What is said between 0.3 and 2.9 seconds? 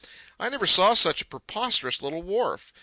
I never saw such a preposterous little wharf.